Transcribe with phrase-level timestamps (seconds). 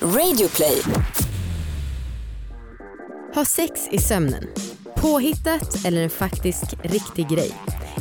[0.00, 0.82] Radioplay.
[3.34, 4.44] Ha sex i sömnen.
[4.96, 7.52] Påhittat eller en faktisk riktig grej.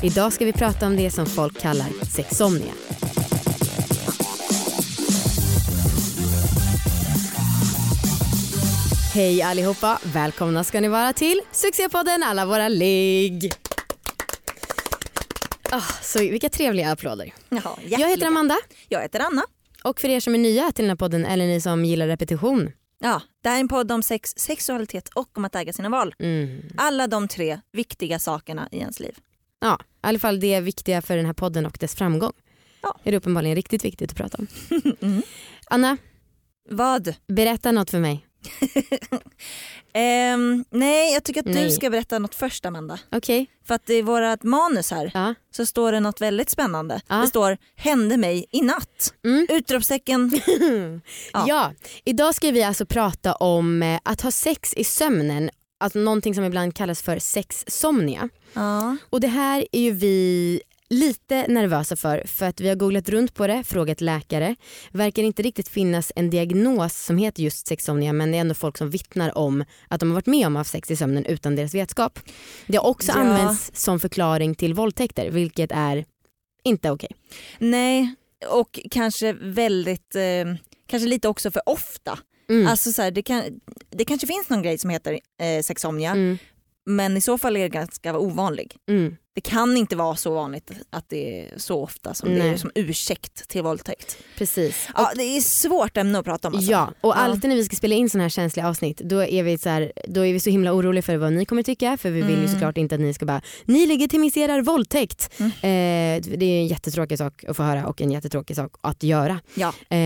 [0.04, 2.74] Idag ska vi prata om det som folk kallar sexsomnia.
[9.14, 13.54] Hej allihopa, välkomna ska ni vara till succépodden Alla våra ligg.
[15.72, 17.34] Ah, så vilka trevliga applåder.
[17.50, 18.58] Jaha, Jag heter Amanda
[18.90, 19.44] Jag heter Anna.
[19.86, 22.72] Och för er som är nya till den här podden eller ni som gillar repetition.
[23.00, 26.16] Ja, det här är en podd om sex, sexualitet och om att äga sina val.
[26.20, 26.62] Mm.
[26.78, 29.18] Alla de tre viktiga sakerna i ens liv.
[29.60, 32.34] Ja, i alla fall det är viktiga för den här podden och dess framgång.
[32.82, 33.00] Ja.
[33.04, 34.48] Är det uppenbarligen riktigt viktigt att prata om.
[35.02, 35.22] Mm.
[35.70, 35.98] Anna,
[36.70, 37.16] Vad?
[37.28, 38.25] berätta något för mig.
[39.94, 41.64] Ehm, nej, jag tycker att Nej.
[41.66, 43.00] du ska berätta något först Amanda.
[43.12, 43.48] Okej.
[43.68, 45.34] För att i vårt manus här Ja.
[45.56, 47.02] så står det något väldigt spännande.
[47.08, 47.16] Ja.
[47.16, 49.14] Det står hände mig i natt.
[49.26, 49.48] Mm.
[49.50, 50.32] Utropstecken.
[51.34, 51.46] Ja.
[51.48, 51.72] Ja.
[52.06, 55.50] idag ska vi alltså prata om eh, att ha sex i sömnen.
[55.78, 58.30] Alltså någonting som ibland kallas för sexsomnia.
[58.54, 58.98] Ja.
[59.10, 63.34] Och det här är ju vi lite nervösa för för att vi har googlat runt
[63.34, 64.56] på det, frågat läkare.
[64.92, 68.78] Verkar inte riktigt finnas en diagnos som heter just sexsomnia men det är ändå folk
[68.78, 71.56] som vittnar om att de har varit med om att ha sex i sömnen utan
[71.56, 72.20] deras vetskap.
[72.68, 73.18] Det har också Ja.
[73.20, 76.06] använts som förklaring till våldtäkter vilket är
[76.64, 77.10] inte okej.
[77.60, 78.16] Nej,
[78.50, 80.56] och kanske väldigt, eh,
[80.88, 82.20] kanske lite också för ofta.
[82.50, 82.68] Mm.
[82.68, 83.44] Alltså så här, det, kan,
[83.90, 86.38] det kanske finns någon grej som heter eh, sexsomnia Mm.
[86.86, 88.76] men i så fall är det ganska ovanlig.
[88.90, 89.16] Mm.
[89.36, 92.50] Det kan inte vara så vanligt att det är så ofta som det Nej.
[92.50, 94.18] är som ursäkt till våldtäkt.
[94.38, 94.90] Precis.
[94.96, 96.56] Ja, det är svårt ämne att prata om.
[96.56, 96.72] Alltså.
[96.72, 99.58] Ja, och alltid när vi ska spela in såna här känsliga avsnitt då är vi
[99.58, 102.22] så, här, då är vi så himla oroliga för vad ni kommer tycka för vi
[102.22, 102.54] vill ju Mm.
[102.54, 105.32] såklart inte att ni ska bara ni legitimiserar våldtäkt.
[105.40, 105.52] Mm.
[105.52, 109.40] Eh, det är en jättetråkig sak att få höra och en jättetråkig sak att göra.
[109.56, 109.68] Ja.
[109.68, 109.98] Eh,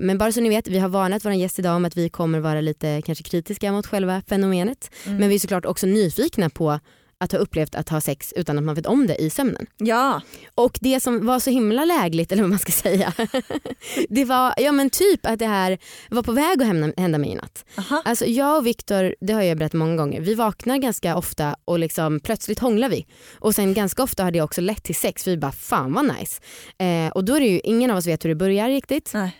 [0.00, 2.40] men bara så ni vet, vi har varnat vår gäst idag om att vi kommer
[2.40, 4.90] vara lite kanske kritiska mot själva fenomenet.
[5.06, 5.18] Mm.
[5.18, 6.80] Men vi är såklart också nyfikna på
[7.20, 9.66] att ha upplevt att ha sex utan att man vet om det i sömnen.
[9.76, 10.20] ja,
[10.54, 13.12] Och det som var så himla lägligt, eller vad man ska säga,
[14.08, 15.78] det var ja, men typ att det här
[16.10, 17.64] var på väg att hända, hända mig i natt.
[17.78, 18.02] Aha.
[18.04, 21.78] Alltså jag och Viktor, det har jag berättat många gånger, vi vaknar ganska ofta och
[21.78, 23.06] liksom plötsligt hånglar vi.
[23.38, 26.40] Och sen ganska ofta har det också lett till sex, vi bara fan vad nice.
[26.78, 29.10] Eh, och då är det ju, ingen av oss vet hur det börjar riktigt.
[29.14, 29.36] Nej.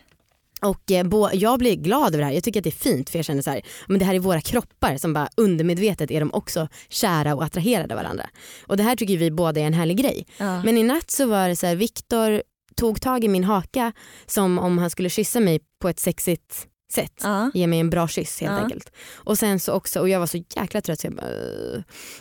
[0.61, 3.17] Och eh, jag blir glad över det här, jag tycker att det är fint för
[3.19, 6.33] jag känner så här, men det här är våra kroppar som bara undermedvetet är de
[6.33, 8.29] också kära och attraherade av varandra.
[8.67, 10.25] Och det här tycker vi båda är en härlig grej.
[10.37, 10.63] Ja.
[10.63, 12.41] Men i natt så var det så här, Viktor
[12.75, 13.93] tog tag i min haka
[14.25, 17.21] som om han skulle kyssa mig på ett sexigt sätt.
[17.23, 17.51] Ja.
[17.53, 18.63] Ge mig en bra kyss helt Ja.
[18.63, 18.91] enkelt.
[19.15, 21.27] Och sen så också, och jag var så jäkla trött så jag bara.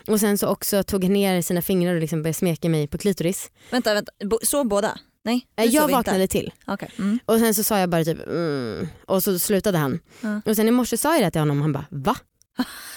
[0.06, 2.99] Och sen så också tog han ner sina fingrar och liksom började smeka mig på
[2.99, 3.50] klitoris.
[3.70, 4.12] Vänta, vänta.
[4.43, 4.99] Sov båda?
[5.28, 5.97] Nej, Eh, jag sov inte.
[5.97, 6.91] vaknade till Okej.
[6.99, 7.19] Mm.
[7.25, 8.89] och sen så sa jag bara typ mm.
[9.06, 10.00] och så slutade han.
[10.21, 10.41] Ja.
[10.47, 12.16] Och sen i morse sa jag det till honom och han bara va?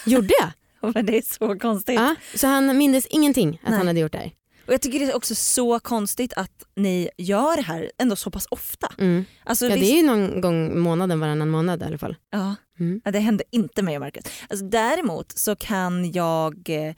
[0.05, 0.49] Gjorde jag?
[0.95, 1.95] Men det är så konstigt.
[1.95, 2.15] ja.
[2.35, 3.77] Så han mindes ingenting att Nej.
[3.77, 4.31] han hade gjort det här.
[4.67, 8.31] Och jag tycker det är också så konstigt att ni gör det här ändå så
[8.31, 8.93] pass ofta.
[8.97, 9.25] Mm.
[9.43, 12.15] Alltså, Ja det är ju någon gång månaden varannan månad i alla fall.
[12.31, 12.55] ja.
[12.79, 13.01] Mm.
[13.05, 14.23] Ja, det hände inte mig och Marcus.
[14.49, 16.93] Alltså, däremot så kan jag, eh,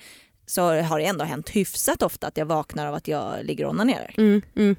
[0.45, 3.71] så har det ändå hänt hyfsat ofta att jag vaknar av att jag ligger och
[3.71, 4.13] onanerar.
[4.17, 4.41] Mm.
[4.55, 4.75] Mm.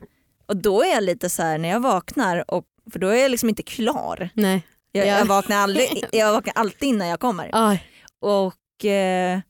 [0.46, 3.30] Och då är jag lite så här när jag vaknar, och, för då är jag
[3.30, 4.28] liksom inte klar.
[4.34, 4.66] Nej.
[4.92, 5.18] Jag, Ja.
[5.18, 7.50] jag, vaknar, aldrig, jag vaknar alltid innan jag kommer.
[7.52, 7.82] Aj.
[8.20, 9.40] Och eh,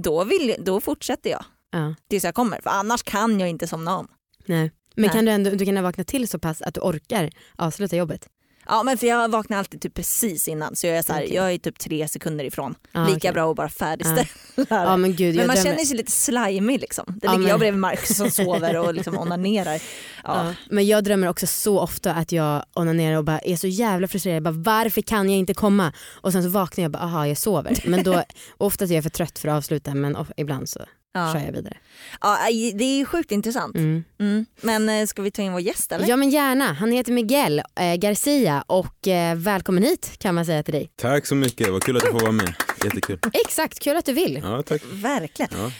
[0.00, 1.94] då, vill, då fortsätter jag Ja.
[2.10, 2.60] tills jag kommer.
[2.60, 4.08] För annars kan jag inte somna om.
[4.46, 4.72] Nej.
[4.94, 5.10] Men Nej.
[5.10, 8.28] kan du ändå du kan vakna till så pass att du orkar avsluta jobbet?
[8.68, 11.34] Ja men för jag vaknar alltid typ precis innan så jag är, så här, Okej.
[11.34, 12.74] jag är typ tre sekunder ifrån.
[12.92, 13.32] Ah, Lika okej.
[13.32, 14.26] bra att bara färdigställa
[14.68, 15.34] Ja men gud.
[15.34, 17.04] Men jag man känner sig lite slimy liksom.
[17.08, 19.82] Det ligger men- jag bredvid Marcus som sover och liksom onanerar.
[20.24, 20.54] Ja.
[20.70, 24.42] Men jag drömmer också så ofta att jag onanerar och bara är så jävla frustrerad.
[24.42, 25.92] Bara, varför kan jag inte komma?
[26.20, 27.78] Och sen så vaknar jag och bara aha jag sover.
[27.86, 28.22] Men då,
[28.56, 30.80] oftast är jag för trött för att avsluta men ibland så
[31.18, 31.32] Ja.
[31.32, 31.76] kör jag vidare.
[32.20, 32.38] Ja,
[32.74, 33.76] det är sjukt intressant.
[33.76, 34.04] Mm.
[34.18, 34.46] Mm.
[34.60, 36.08] Men eh, ska vi ta in vår gäst eller?
[36.08, 36.72] Ja men gärna.
[36.72, 40.90] Han heter Miguel eh, Garcia och eh, välkommen hit kan man säga till dig.
[40.96, 42.54] Tack så mycket, vad kul att jag får vara med.
[42.84, 43.18] Jättekul.
[43.32, 44.40] Exakt, kul att du vill.
[44.42, 44.82] Ja, tack.
[44.92, 45.50] Verkligen.
[45.54, 45.72] Ja.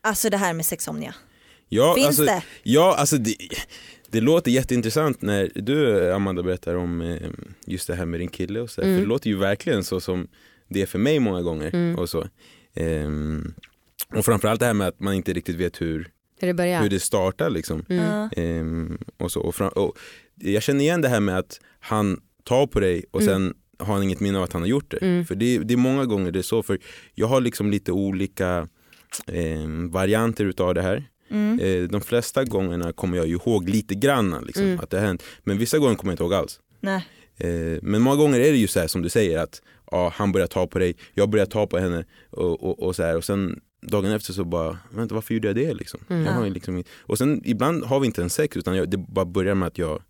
[0.00, 1.14] Alltså det här med sexomnia.
[1.68, 2.42] Ja, Finns alltså, det?
[2.62, 3.36] Ja, alltså det,
[4.10, 7.30] det låter jätteintressant när du Amanda berättar om eh,
[7.66, 8.80] just det här med din kille och så.
[8.80, 8.94] Mm.
[8.94, 10.28] För det låter ju verkligen så som
[10.68, 11.74] det är för mig många gånger.
[11.74, 11.98] Mm.
[11.98, 12.26] Och, så.
[12.74, 13.54] Ehm,
[14.14, 16.08] och framförallt det här med att man inte riktigt vet hur,
[16.40, 16.82] Hur det börjar.
[16.82, 17.50] hur det startar.
[17.50, 17.84] Liksom.
[17.88, 18.28] Mm.
[18.36, 19.98] Ehm, och så, och fram, och
[20.34, 23.34] jag känner igen det här med att han tar på dig och Mm.
[23.34, 23.54] sen
[23.86, 24.96] har han inget minne av att han har gjort det.
[25.02, 25.24] Mm.
[25.26, 26.78] För det, det är många gånger det är så, för
[27.14, 28.68] jag har liksom lite olika
[29.26, 31.04] eh, varianter utav det här.
[31.30, 31.60] Mm.
[31.60, 34.80] Eh, de flesta gångerna kommer jag ju ihåg lite grann liksom, Mm.
[34.80, 35.22] att det har hänt.
[35.44, 36.60] Men vissa gånger kommer jag inte ihåg alls.
[36.80, 37.06] Nej.
[37.36, 40.32] Eh, men många gånger är det ju så här som du säger att ja, han
[40.32, 43.24] börjar ta på dig, jag börjar ta på henne och, och, och så här och
[43.24, 46.00] sen dagen efter så bara, vänta varför gjorde jag det liksom?
[46.08, 46.24] Mm.
[46.24, 49.24] Jag har liksom och sen ibland har vi inte en sex utan jag, det bara
[49.24, 50.02] börjar med att jag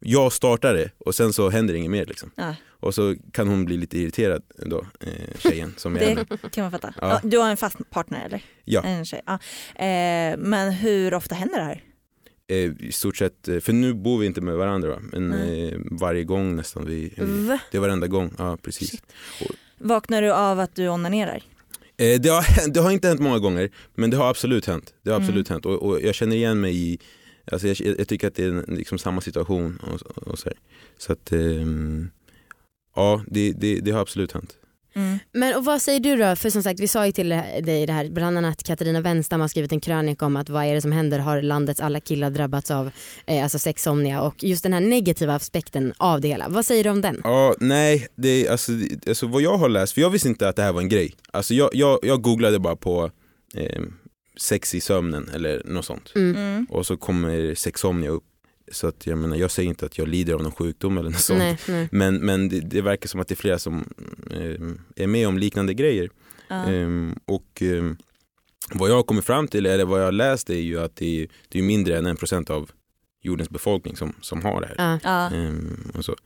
[0.00, 2.30] jag startar det och sen så händer det inget mer liksom.
[2.34, 2.54] Ja.
[2.68, 6.24] Och så kan hon bli lite irriterad då, eh, tjejen som är henne.
[6.42, 6.94] Det kan man fatta.
[7.00, 7.20] Ja.
[7.22, 8.44] Du har en fast partner eller?
[8.64, 8.82] Ja.
[8.82, 9.22] En tjej.
[9.26, 9.32] Ja.
[9.74, 11.82] Eh, men hur ofta händer det här?
[12.48, 14.98] Eh, I stort sett, eh, för nu bor vi inte med varandra va?
[15.12, 16.86] men eh, varje gång nästan.
[16.86, 17.58] Vi, eh, Va?
[17.70, 19.02] det är varenda gång, ja precis.
[19.78, 21.42] Vaknar du av att du onanerar?
[21.98, 24.94] Eh, det, har, det har inte hänt många gånger men det har absolut hänt.
[25.02, 25.24] Det har Mm.
[25.28, 26.98] absolut hänt och, och jag känner igen mig i,
[27.52, 29.76] alltså jag, jag tycker att det är liksom samma situation.
[29.76, 30.58] Och, och så här.
[30.98, 32.10] så att, ehm,
[32.94, 34.56] ja det, det, det har absolut hänt.
[34.96, 35.18] Mm.
[35.32, 36.36] Men och vad säger du då?
[36.36, 39.48] För som sagt vi sa ju till dig det här, bland annat Katarina Wenstam har
[39.48, 41.18] skrivit en krönika om att vad är det som händer?
[41.18, 42.90] Har landets alla killar drabbats av
[43.26, 46.48] eh, alltså sexsomnia och just den här negativa aspekten av det hela.
[46.48, 47.20] Vad säger du om den?
[47.24, 50.56] Ja, nej, det, alltså, det- alltså vad jag har läst, för jag visste inte att
[50.56, 51.14] det här var en grej.
[51.32, 53.10] Alltså jag, jag, jag googlade bara på
[53.54, 53.82] eh,
[54.40, 56.12] sex i sömnen eller något sånt.
[56.14, 56.36] Mm.
[56.36, 56.66] Mm.
[56.70, 58.24] Och så kommer sexsomnia upp.
[58.72, 61.20] Så att jag menar, jag säger inte att jag lider av någon sjukdom eller något
[61.20, 61.38] sånt.
[61.38, 61.88] Nej, nej.
[61.92, 63.84] Men, men det, det verkar som att det är flera som
[64.30, 66.10] eh, är med om liknande grejer.
[66.48, 66.64] Ja.
[66.64, 67.96] Ehm, och ehm,
[68.74, 71.22] vad jag har kommit fram till, eller vad jag har läst, är ju att det
[71.22, 72.70] är, det är mindre än en procent av
[73.22, 75.00] jordens befolkning som, som har det här.
[75.04, 75.36] Ja.
[75.36, 76.16] Ehm, och så.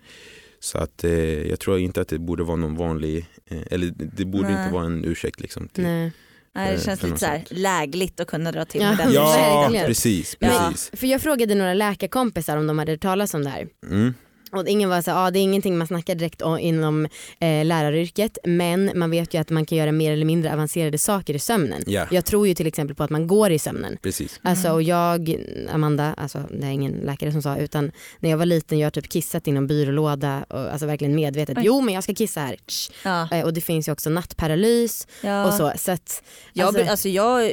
[0.60, 4.10] så att eh, jag tror inte att det borde vara någon vanlig, eh, eller det,
[4.16, 4.62] det borde Nej.
[4.62, 5.68] inte vara en ursäkt liksom.
[5.68, 6.12] Till, nej.
[6.54, 8.88] Nej, det för- känns lite så här lägligt att kunna dra till Ja.
[8.88, 9.12] med den.
[9.12, 9.86] Ja, verkligen.
[9.86, 10.48] precis, Ja.
[10.70, 10.90] precis.
[11.00, 13.66] För jag frågade några läkarkompisar om de hade hört talas om det här.
[13.90, 14.14] Mm.
[14.52, 17.04] Och ingen var så ah, det är ingenting man snackar direkt om, inom
[17.40, 21.34] eh, läraryrket men man vet ju att man kan göra mer eller mindre avancerade saker
[21.34, 21.82] i sömnen.
[21.86, 23.96] Ja, Jag tror ju till exempel på att man går i sömnen.
[24.02, 24.40] precis.
[24.42, 24.74] Alltså Mm.
[24.74, 25.36] och jag,
[25.72, 28.90] Amanda, alltså det är ingen läkare som sa utan när jag var liten jag har
[28.90, 31.58] typ kissat i någon byrålåda och alltså verkligen medvetet.
[31.58, 31.62] Oj.
[31.66, 32.56] Jo men jag ska kissa här.
[33.04, 33.28] Ja.
[33.32, 35.46] Eh, Och det finns ju också nattparalys Ja.
[35.46, 35.72] och så.
[35.76, 37.52] så att, Jag, alltså, alltså, jag,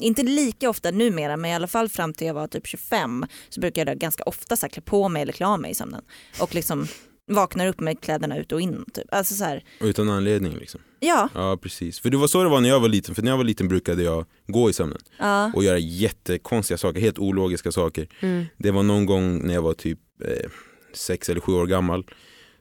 [0.00, 3.60] inte lika ofta numera men i alla fall fram till jag var typ 25 så
[3.60, 6.02] brukar jag ganska ofta så klä på mig eller klä av mig i sömnen.
[6.40, 6.86] Och liksom
[7.28, 8.84] vaknar upp med kläderna ut och in.
[8.94, 9.04] Typ.
[9.12, 10.80] Alltså så här, Utan anledning liksom.
[11.00, 12.00] ja, Ja precis.
[12.00, 13.68] För det var så det var när jag var liten, för när jag var liten
[13.68, 18.08] brukade jag gå i sömnen ja, och göra jättekonstiga saker, helt ologiska saker.
[18.20, 20.50] mm, Det var någon gång när jag var typ eh,
[20.94, 22.06] sex eller sju år gammal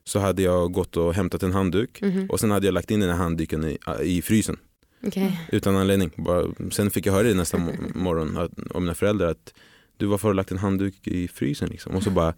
[0.03, 2.99] så hade jag gått och hämtat en handduk mhm, och sen hade jag lagt in
[2.99, 4.57] den här handduken i, i frysen
[5.07, 5.39] okej.
[5.51, 6.11] utan anledning.
[6.15, 9.53] Bara, sen fick jag höra det nästa mo- morgon att, av mina föräldrar att
[9.97, 11.95] du varför har du lagt en handduk i frysen liksom?
[11.95, 12.33] Och så bara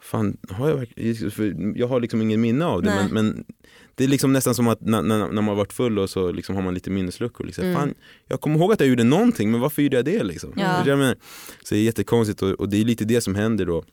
[0.00, 3.44] Fan, har jag verkligen, för jag har liksom ingen minne av det men, men
[3.94, 6.32] det är liksom nästan som att när, när, när man har varit full och så
[6.32, 7.46] liksom har man lite minnesluckor.
[7.46, 7.64] Liksom.
[7.64, 7.76] Mm.
[7.76, 7.94] Fan,
[8.26, 10.22] jag kommer ihåg att jag gjorde någonting men varför gjorde jag det?
[10.22, 10.52] Liksom?
[10.56, 10.86] Ja.
[10.86, 11.16] Jag menar?
[11.64, 13.84] Så det är jättekonstigt och, och det är lite det som händer då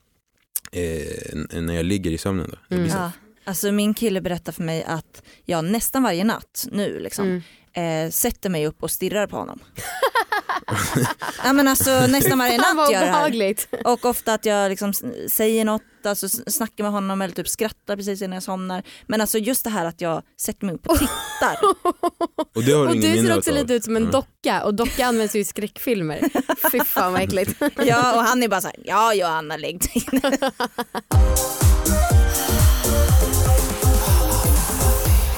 [0.72, 2.52] eh, när jag ligger i sömnen.
[2.70, 2.76] Då.
[2.76, 2.88] Mm.
[2.90, 3.12] ja.
[3.44, 7.42] Alltså min kille berättar för mig att jag nästan varje natt nu liksom Mm.
[7.74, 9.60] Eh, sätter mig upp och stirrar på honom.
[11.44, 13.56] ja men alltså nästan varje natt gör det här.
[13.86, 14.94] Och ofta att jag liksom
[15.32, 18.84] säger något, alltså snackar med honom eller typ skrattar precis innan jag somnar.
[19.08, 21.58] Men alltså just det här att jag sätter mig upp och tittar.
[22.56, 25.06] Och det har Och ingen du ser också lite ut som en docka och docka
[25.06, 26.30] används ju i skräckfilmer.
[26.72, 27.62] Fy fan vad äckligt.
[27.76, 30.52] ja och han är bara så här, ja Johanna lägg dig ner."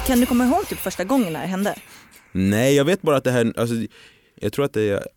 [0.07, 1.75] Kan du komma ihåg typ första gången när det hände?
[2.33, 3.75] Nej jag vet bara att det här, alltså,
[4.35, 5.07] jag tror att det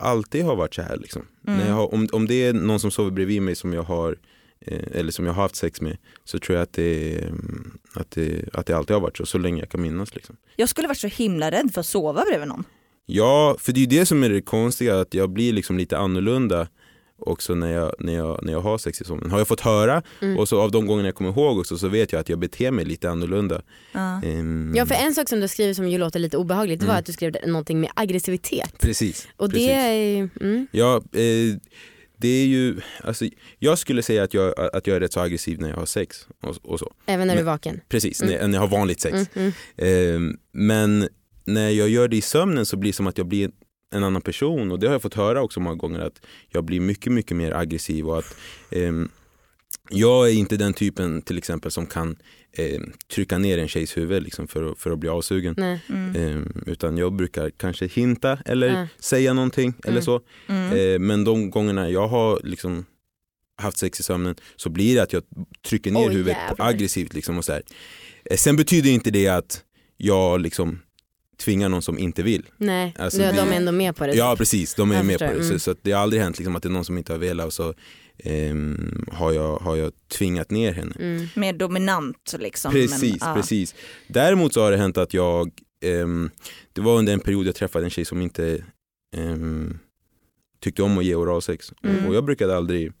[0.00, 1.22] alltid har varit så här liksom.
[1.46, 1.72] Mm.
[1.72, 4.16] Har, om, om det är någon som sover bredvid mig som jag har
[4.60, 8.10] eh, eller som jag har haft sex med så tror jag att det, mm, att
[8.10, 10.14] det, att det alltid har varit så, så länge jag kan minnas.
[10.14, 10.36] Liksom.
[10.56, 12.64] Jag skulle varit så himla rädd för att sova bredvid någon.
[13.06, 15.98] Ja, för det är ju det som är det konstiga, att jag blir liksom lite
[15.98, 16.68] annorlunda
[17.20, 19.30] också när jag, när jag, när jag har sex i sömnen.
[19.30, 20.38] Har jag fått höra Mm.
[20.38, 22.70] och så av de gångerna jag kommer ihåg också så vet jag att jag beter
[22.70, 23.62] mig lite annorlunda.
[23.92, 24.22] Ja.
[24.24, 26.92] Ehm, Ja för en sak som du skriver som ju låter lite obehagligt det var
[26.94, 27.00] Mm.
[27.00, 28.78] att du skrev någonting med aggressivitet.
[28.78, 29.28] Precis.
[29.36, 29.66] Och precis.
[29.66, 31.56] det är mm, Ja, eh,
[32.16, 33.24] det är ju, alltså,
[33.58, 36.26] jag skulle säga att jag, att jag är rätt så aggressiv när jag har sex
[36.42, 36.92] och, och så.
[37.06, 37.80] även när du är Men- vaken.
[37.88, 38.34] Precis, Mm.
[38.34, 39.14] när, när jag har vanligt sex.
[39.34, 40.30] Mm, mm.
[40.30, 41.08] Eh, men
[41.44, 43.50] när jag gör det i sömnen så blir det som att jag blir
[43.90, 46.80] en annan person och det har jag fått höra också många gånger att jag blir
[46.80, 48.36] mycket, mycket mer aggressiv och att
[48.70, 49.08] ehm,
[49.90, 52.16] jag är inte den typen till exempel som kan
[52.56, 55.54] ehm, trycka ner en tjejs huvud liksom, för, att- för att bli avsugen.
[55.58, 55.80] Nej.
[55.88, 56.16] Mm.
[56.16, 58.86] Ehm, utan jag brukar kanske hinta eller Ja.
[59.00, 60.02] säga någonting eller Mm.
[60.02, 60.20] så.
[60.46, 60.72] Mm.
[60.94, 62.84] Eh, men de gångerna jag har liksom
[63.62, 65.22] haft sex i sömnen så blir det att jag
[65.66, 66.66] trycker ner Oj, huvudet jävlar.
[66.68, 67.14] aggressivt.
[67.14, 67.62] Liksom och så här.
[68.24, 69.64] Eh, sen betyder inte det att
[69.96, 70.78] jag liksom
[71.40, 72.46] tvingar någon som inte vill.
[72.56, 74.14] Nej, Alltså, nu är det- de ändå med på det.
[74.14, 75.30] Ja precis, de är Jag med på det.
[75.30, 75.48] mm.
[75.48, 77.18] Så, så att det har aldrig hänt liksom, att det är någon som inte har
[77.18, 77.74] velat och så
[78.24, 80.94] ehm, har, jag, har jag tvingat ner henne.
[81.00, 81.26] Mm.
[81.36, 82.72] Mer dominant liksom.
[82.72, 83.34] Precis, men, ja.
[83.34, 83.74] precis.
[84.08, 85.50] Däremot så har det hänt att jag,
[85.84, 86.30] ehm,
[86.72, 88.64] det var under en period jag träffade en tjej som inte
[89.16, 89.78] ehm,
[90.60, 91.72] tyckte om att ge oralsex.
[91.82, 91.98] Mm.
[92.04, 92.92] Och, och jag brukade aldrig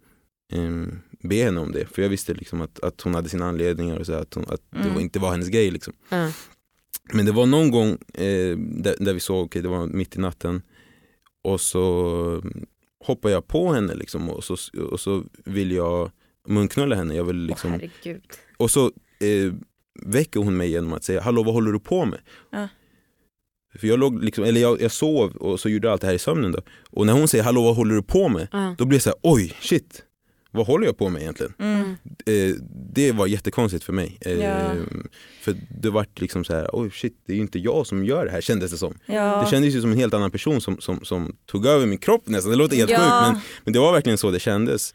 [0.52, 3.96] ehm, be henne om det, för jag visste liksom att, att hon hade sina anledningar
[3.98, 4.94] och så, att, hon, att det Mm.
[4.94, 5.70] var, inte var hennes grej.
[5.70, 5.92] Liksom.
[6.08, 6.32] Ja.
[7.12, 10.20] Men det var någon gång eh, där, där vi såg, okej det var mitt i
[10.20, 10.62] natten
[11.42, 12.42] och så
[13.04, 14.56] hoppade jag på henne liksom, och, så,
[14.90, 16.10] och så vill jag
[16.48, 17.14] munknulla henne.
[17.14, 18.22] Jag vill liksom, herregud.
[18.56, 18.86] och så
[19.20, 19.52] eh,
[20.02, 22.20] väcker hon mig genom att säga hallå vad håller du på med?
[22.50, 22.68] Ja.
[23.78, 26.18] För jag, låg liksom, eller jag, jag sov och så gjorde allt det här i
[26.18, 26.62] sömnen då.
[26.90, 28.48] Och när hon säger hallå vad håller du på med?
[28.52, 28.74] Ja.
[28.78, 30.04] Då blir jag så här, oj shit,
[30.50, 31.52] vad håller jag på med egentligen?
[31.58, 31.96] Mm.
[32.26, 32.54] Eh,
[32.94, 34.18] det var jättekonstigt för mig.
[34.20, 34.72] Eh, Ja.
[35.40, 38.24] För det vart liksom så här, oj shit det är ju inte jag som gör
[38.24, 38.98] det här kändes det som.
[39.06, 39.42] Ja.
[39.44, 42.22] Det kändes ju som en helt annan person som, som, som tog över min kropp
[42.28, 42.50] nästan.
[42.50, 42.98] Det låter helt Ja.
[42.98, 44.94] sjukt men, men det var verkligen så det kändes.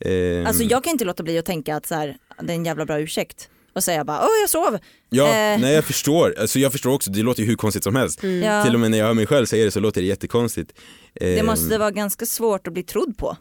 [0.00, 2.64] Eh, Alltså jag kan inte låta bli att tänka att så här, det är en
[2.64, 3.48] jävla bra ursäkt.
[3.74, 4.78] Och säga bara åh jag sov.
[5.10, 5.60] Ja, eh.
[5.60, 6.34] nej jag förstår.
[6.40, 8.22] Alltså jag förstår också, det låter ju hur konstigt som helst.
[8.22, 8.42] Mm.
[8.42, 8.64] Ja.
[8.64, 10.72] Till och med när jag hör mig själv säga det så låter det jättekonstigt.
[11.14, 13.36] Det Eh, måste vara ganska svårt att bli trodd på.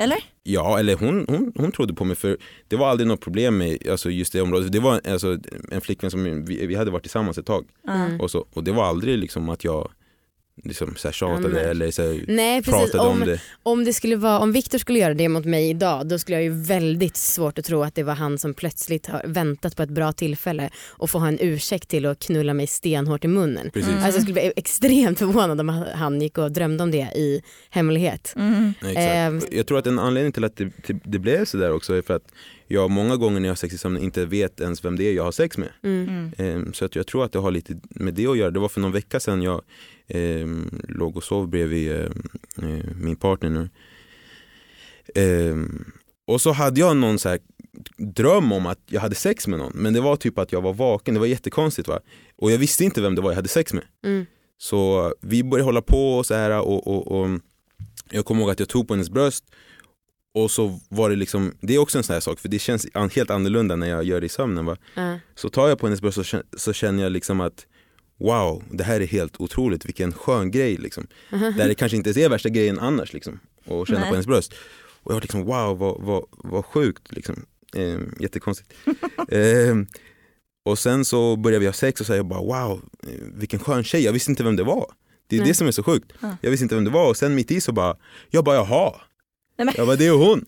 [0.00, 0.18] Eller?
[0.42, 2.36] Ja, eller hon, hon, hon trodde på mig för
[2.68, 4.72] det var aldrig något problem med alltså, just det området.
[4.72, 5.38] Det var alltså,
[5.70, 8.20] en flickvän som vi, vi hade varit tillsammans ett tag Mm.
[8.20, 9.90] och, så, och det var aldrig liksom att jag
[10.64, 13.40] liksom, så här, tjatade Ja, men- eller så här, Nej precis, pratade om, om, det.
[13.62, 16.42] om, det skulle vara, om Viktor skulle göra det mot mig idag då skulle jag
[16.44, 19.90] ju väldigt svårt att tro att det var han som plötsligt har väntat på ett
[19.90, 23.70] bra tillfälle och få ha en ursäkt till att knulla mig stenhårt i munnen.
[23.72, 23.88] Precis.
[23.90, 24.04] Mm.
[24.04, 28.34] Alltså jag skulle bli extremt förvånad om han gick och drömde om det i hemlighet.
[28.36, 28.72] Mm.
[28.86, 29.52] Exakt.
[29.52, 32.02] Jag tror att en anledning till att det, till, det blev så där också är
[32.02, 32.32] för att
[32.68, 35.12] jag många gånger när jag har sex i sömnen inte vet ens vem det är
[35.12, 35.68] jag har sex med.
[35.84, 36.08] Mm.
[36.08, 36.32] Mm.
[36.38, 38.50] Ehm, Så att jag tror att det har lite med det att göra.
[38.50, 39.62] Det var för någon vecka sedan jag
[40.10, 42.22] ehm, låg och sov bredvid ehm,
[42.56, 43.68] eh, min partner nu.
[45.14, 45.92] Ehm,
[46.26, 47.38] och så hade jag någon så här
[47.96, 49.72] dröm om att jag hade sex med någon.
[49.74, 52.00] Men det var typ att jag var vaken, det var jättekonstigt va.
[52.36, 53.84] Och jag visste inte vem det var jag hade sex med.
[54.04, 54.26] Mm.
[54.58, 57.40] Så vi började hålla på och så här och, och, och
[58.10, 59.44] jag kommer ihåg att jag tog på hennes bröst
[60.34, 62.86] och så var det liksom, det är också en sån här sak för det känns
[63.12, 64.76] helt annorlunda när jag gör det i sömnen va.
[64.94, 65.18] Ja.
[65.34, 67.66] Så tar jag på hennes bröst så, så känner jag liksom att
[68.20, 71.06] wow, det här är helt otroligt, vilken skön grej liksom.
[71.30, 74.08] Där det kanske inte är värsta grejen annars liksom, att känna Nej.
[74.08, 74.54] på hennes bröst.
[75.02, 77.46] Och jag var liksom wow, vad, vad, vad sjukt liksom.
[77.76, 78.72] Eh, jättekonstigt.
[79.28, 79.76] eh,
[80.64, 82.82] och sen så började vi ha sex och så jag bara wow,
[83.34, 84.86] vilken skön tjej, jag visste inte vem det var.
[85.26, 85.48] Det är Nej.
[85.48, 86.12] det som är så sjukt.
[86.20, 86.36] Ja.
[86.40, 87.96] Jag visste inte vem det var och sen mitt i så bara,
[88.30, 88.92] jag bara jaha.
[89.58, 90.44] Nej, men- Jag bara det är hon.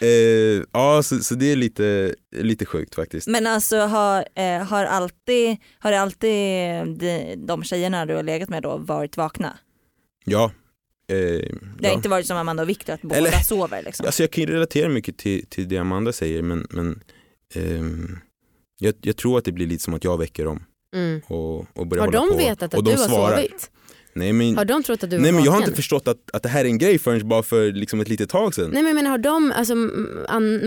[0.00, 3.26] Eh, ja så, så det är lite, lite sjukt faktiskt.
[3.28, 6.30] Men alltså har, eh, har, alltid, har det alltid
[6.98, 9.58] de, de tjejerna du har legat med då varit vakna?
[10.24, 10.50] Ja.
[11.08, 11.48] Eh, Det
[11.80, 11.88] ja.
[11.88, 14.06] har inte varit som Amanda och Viktor att båda Eller- sover liksom?
[14.06, 17.00] Alltså jag kan ju relatera mycket till, till det Amanda säger men, men
[17.54, 18.18] ehm,
[18.78, 20.64] jag, jag tror att det blir lite som att jag väcker dem
[20.94, 21.20] Mm.
[21.26, 22.36] och, och börjar Har hålla de på.
[22.38, 23.36] vetat och att de du har svarar.
[23.36, 23.70] sovit?
[24.14, 26.18] Nej men, Har de trott att du nej, var men jag har inte förstått att,
[26.32, 28.70] att det här är en grej förrän bara för liksom ett litet tag sedan.
[28.72, 29.74] Nej men menar, har de, alltså,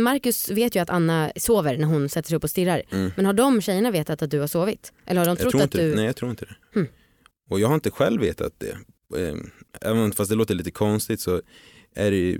[0.02, 2.82] Marcus vet ju att Anna sover när hon sätter sig upp och stirrar.
[2.92, 3.12] Mm.
[3.16, 4.94] Men har de tjejerna vetat att du har sovit?
[5.06, 5.96] Eller har de trott tror att inte, du...
[5.96, 6.80] Nej jag tror inte det.
[6.80, 6.88] Hmm.
[7.50, 8.78] Och jag har inte själv vetat det.
[9.20, 9.50] Ehm,
[9.82, 11.42] Även fast det låter lite konstigt så
[11.96, 12.38] är det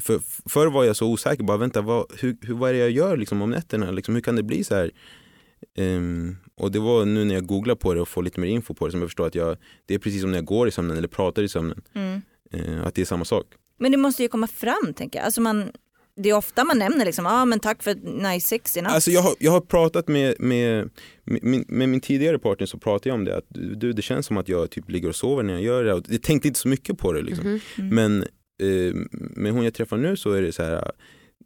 [0.00, 2.90] för, Förr var jag så osäker, bara vänta vad, hur, hur, vad är det jag
[2.90, 3.90] gör liksom, om nätterna?
[3.90, 4.90] Liksom, hur kan det bli så här?
[5.78, 8.74] Ehm, och det var nu när jag googlar på det och får lite mer info
[8.74, 9.56] på det som jag förstår att jag,
[9.86, 11.82] det är precis som när jag går i sömnen eller pratar i sömnen.
[11.94, 12.22] Mm.
[12.52, 13.46] eh, att det är samma sak.
[13.78, 15.26] Men det måste ju komma fram tänker jag.
[15.26, 15.72] Alltså man,
[16.16, 17.94] det är ofta man nämner liksom, ah, men tack för
[18.32, 18.92] nice sex i natt.
[18.92, 20.90] Alltså jag har, jag har pratat med, med,
[21.24, 24.26] med, min, med min tidigare partner så pratade jag om det att du det känns
[24.26, 25.94] som att jag typ ligger och sover när jag gör det.
[25.94, 27.44] Och jag tänkte inte så mycket på det liksom.
[27.44, 27.60] Mhm.
[27.78, 27.94] Mm.
[27.94, 28.22] Men
[28.68, 30.92] eh, med hon jag träffar nu så är det så här,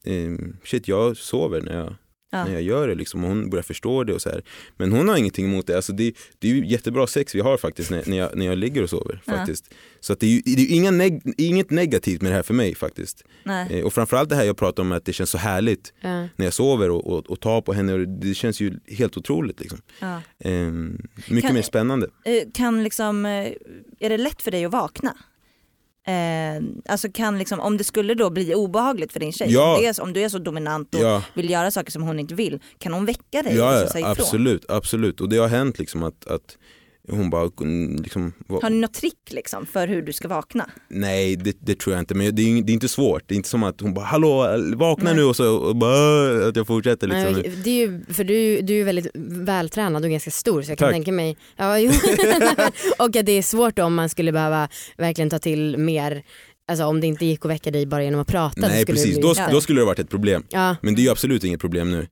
[0.05, 0.31] eh,
[0.65, 1.95] shit jag sover när jag,
[2.31, 2.45] Ja.
[2.45, 3.25] när jag gör det liksom.
[3.25, 4.43] Och hon börjar förstå det och så här.
[4.77, 5.77] Men hon har ingenting emot det.
[5.77, 8.59] Alltså det, det är ju jättebra sex vi har faktiskt när, när, jag, när jag
[8.59, 9.23] ligger och sover.
[9.25, 9.33] Ja.
[9.37, 9.75] faktiskt.
[10.01, 12.55] Så att det är ju det är inga neg, inget negativt med det här för
[12.55, 13.25] mig faktiskt.
[13.45, 13.79] Nej.
[13.79, 16.29] Eh, och framförallt det här jag pratar om att det känns så härligt Ja.
[16.37, 17.93] när jag sover och, och, och tar på henne.
[17.93, 19.61] Och det känns ju helt otroligt.
[19.61, 19.79] Liksom.
[20.01, 20.23] Ja.
[20.39, 22.09] Eh, mycket Kan- mer spännande.
[22.25, 23.53] Eh, Kan liksom, eh,
[24.01, 25.15] är det lätt för dig att vakna?
[26.09, 29.81] Eh, alltså kan liksom, om det skulle då bli obehagligt för din tjej, Ja.
[29.83, 31.23] är, om du är så dominant och Ja.
[31.35, 33.57] vill göra saker som hon inte vill, kan hon väcka dig?
[33.57, 34.05] Ja, och ifrån?
[34.11, 35.21] absolut, absolut.
[35.21, 36.57] Och det har hänt liksom att, att
[37.11, 40.71] hon bara mm, liksom, va- Har ni något trick liksom för hur du ska vakna?
[40.89, 43.23] Nej det, det tror jag inte, men det är, det är inte svårt.
[43.27, 44.47] Det är inte som att hon bara hallå
[44.77, 45.15] vakna Nej.
[45.15, 47.33] nu och så och bara, att jag fortsätter liksom.
[47.33, 50.79] Nej, det är ju, för du, du är väldigt vältränad och ganska stor så jag
[50.79, 50.95] kan Tack.
[50.95, 51.93] tänka mig ja, jo.
[52.99, 56.23] och att det är svårt om man skulle behöva verkligen ta till mer
[56.69, 58.61] alltså, om det inte gick att väcka dig bara genom att prata.
[58.61, 60.45] Nej skulle precis, bli då, då skulle det varit ett problem.
[60.49, 60.77] Ja.
[60.83, 62.07] Men det är ju absolut inget problem nu.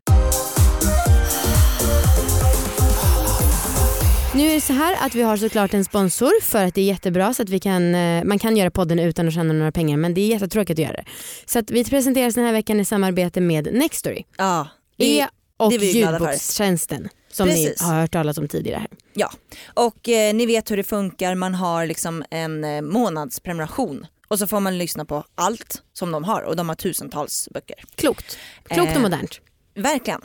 [4.36, 6.84] Nu är det så här att vi har såklart en sponsor för att det är
[6.84, 9.96] jättebra så att vi kan, eh, man kan göra podden utan att tjäna några pengar
[9.96, 11.04] men det är jättetråkigt att göra det.
[11.46, 14.24] Så att vi presenteras den här veckan i samarbete med Nextory.
[14.36, 16.24] Ja, det- E och det glada för.
[16.26, 17.80] ljudbokstjänsten som Precis.
[17.82, 18.78] ni har hört talas om tidigare.
[18.78, 18.88] här.
[19.14, 19.30] Ja,
[19.74, 21.34] och eh, ni vet hur det funkar.
[21.34, 26.24] Man har liksom en eh, månadsprenumeration och så får man lyssna på allt som de
[26.24, 27.76] har och de har tusentals böcker.
[27.94, 28.38] Klokt.
[28.68, 29.40] Klokt och Eh, modernt.
[29.74, 30.20] Verkligen.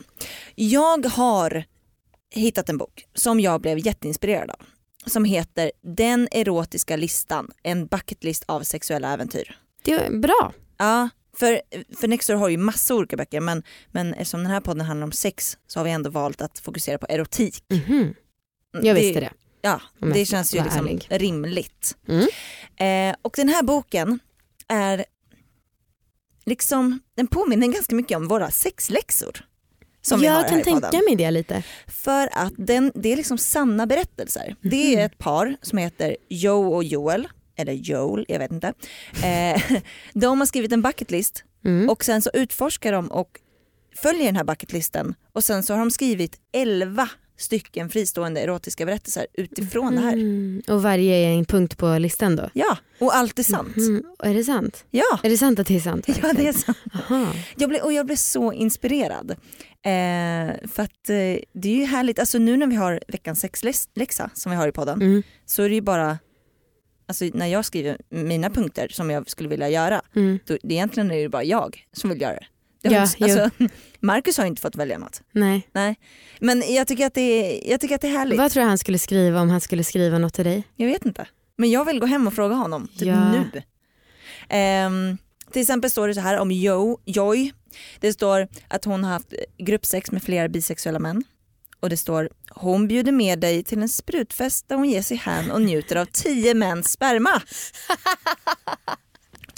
[0.56, 1.64] Jag har
[2.32, 4.62] hittat en bok som jag blev jätteinspirerad av.
[5.06, 9.58] Som heter Den erotiska listan, en bucketlist av sexuella äventyr.
[9.84, 10.54] Det är bra.
[10.78, 11.62] Ja, för,
[11.98, 15.12] för Nextor har ju massa olika böcker men, men eftersom den här podden handlar om
[15.12, 17.64] sex så har vi ändå valt att fokusera på erotik.
[17.70, 18.14] Mhm.
[18.82, 19.32] Jag visste det.
[19.62, 21.08] Ja, Om det känns ju liksom ärlig.
[21.10, 21.98] rimligt.
[22.08, 22.28] Mm.
[23.12, 24.20] Eh, och den här boken
[24.68, 25.06] är
[26.46, 29.46] liksom, den påminner ganska mycket om våra sexläxor.
[30.02, 31.64] Som jag kan tänka mig det lite.
[31.88, 34.56] För att den, det är liksom sanna berättelser.
[34.62, 35.00] Det Mhm.
[35.00, 37.28] är ett par som heter Joe och Joel,
[37.58, 38.74] eller Joel, jag vet inte.
[39.24, 39.62] Eh,
[40.14, 41.90] de har skrivit en bucketlist Mm.
[41.90, 43.30] och sen så utforskar de och
[43.96, 49.28] följer den här bucketlisten och sen så har de skrivit 11 stycken fristående erotiska berättelser
[49.34, 50.14] utifrån det här.
[50.14, 50.62] Mm.
[50.68, 52.50] Och varje är en punkt på listan då?
[52.54, 53.78] Ja, och allt är sant.
[53.78, 54.04] Mm.
[54.24, 54.86] Är det sant?
[54.92, 56.06] Ja, Är det sant att det är sant?
[56.22, 56.78] ja det är sant.
[56.94, 57.28] Aha.
[57.58, 59.36] Jag blev, och jag blev så inspirerad.
[59.84, 61.16] Eh, för att eh,
[61.54, 64.72] det är ju härligt, alltså nu när vi har veckans sexläxa som vi har i
[64.72, 65.24] podden Mm.
[65.46, 66.18] så är det ju bara,
[67.08, 70.40] alltså när jag skriver mina punkter som jag skulle vilja göra, Mm.
[70.46, 72.46] då, det egentligen är det bara jag som vill göra det.
[72.90, 73.50] Ja, inte- alltså,
[74.00, 75.22] Marcus har inte fått välja något.
[75.32, 75.68] Nej.
[75.72, 75.96] Nej.
[76.40, 78.38] Men jag tycker, att det är, jag tycker att det är härligt.
[78.40, 80.64] Vad tror du han skulle skriva om han skulle skriva något till dig?
[80.76, 81.26] Jag vet inte.
[81.58, 83.32] Men jag vill gå hem och fråga honom, typ Ja.
[83.32, 83.62] nu.
[84.50, 85.18] Ehm,
[85.52, 87.52] till exempel står det så här om Jo, Joy.
[88.00, 91.24] Det står att hon har haft gruppsex med flera bisexuella män.
[91.80, 95.52] Och det står hon bjuder med dig till en sprutfest där hon ger sig hän
[95.52, 97.42] och njuter av tio mäns sperma.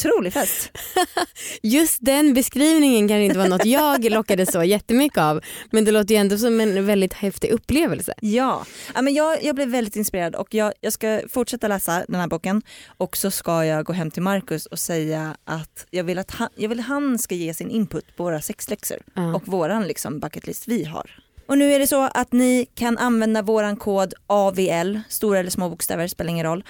[0.06, 0.72] Otrolig fest.
[1.62, 5.42] Just den beskrivningen kan inte vara något jag lockade så jättemycket av.
[5.72, 8.14] Men det låter ju ändå som en väldigt häftig upplevelse.
[8.22, 12.20] Ja, ja men jag, jag blev väldigt inspirerad och jag, jag ska fortsätta läsa den
[12.20, 12.62] här boken
[12.98, 16.50] och så ska jag gå hem till Marcus och säga att jag vill att han,
[16.56, 19.36] jag vill att han ska ge sin input på våra sexläxor Ja.
[19.36, 21.24] och våran liksom bucketlist vi har.
[21.48, 25.70] Och nu är det så att ni kan använda våran kod AVL, stora eller små
[25.70, 26.64] bokstäver spelar ingen roll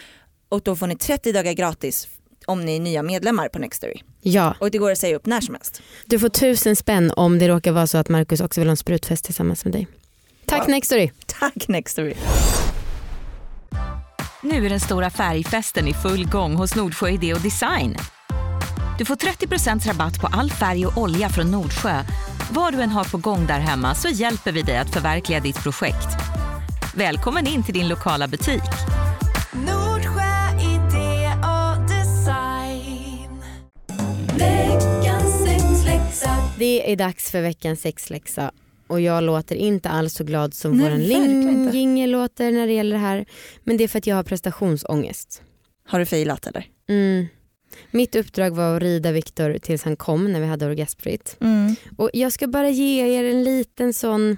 [0.50, 2.08] och då får ni 30 dagar gratis
[2.47, 3.95] om ni är nya medlemmar på Nextory.
[4.21, 5.82] Ja, Och det går att säga upp när som helst.
[6.06, 8.77] du får tusen spänn om det råkar vara så att Marcus också vill ha en
[8.77, 9.88] sprutfest tillsammans med dig.
[10.45, 10.71] Tack Ja.
[10.71, 11.12] Nextory.
[11.25, 12.13] Tack Nextory.
[14.41, 17.95] Nu är den stora färgfesten i full gång hos Nordsjö Idé och Design.
[18.97, 22.03] Du får 30% rabatt på all färg och olja från Nordsjö.
[22.51, 25.63] Vad du än har på gång där hemma så hjälper vi dig att förverkliga ditt
[25.63, 26.08] projekt.
[26.95, 28.62] Välkommen in till din lokala butik.
[36.63, 38.52] Det är dags för veckans sexläxa
[38.88, 41.78] och jag låter inte alls så glad som Nej, inte.
[41.78, 43.26] jingel låter när det gäller det här.
[43.63, 45.41] Men det är för att jag har prestationsångest.
[45.88, 46.65] Har du filat eller?
[46.89, 47.26] Mm.
[47.91, 51.38] Mitt uppdrag var att rida Viktor tills han kom när vi hade orgasmfritt.
[51.39, 51.76] Mm.
[51.97, 54.38] Och jag ska bara ge er en liten sån